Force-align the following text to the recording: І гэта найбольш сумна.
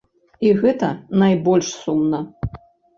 І 0.47 0.49
гэта 0.61 0.89
найбольш 1.25 1.73
сумна. 1.85 2.27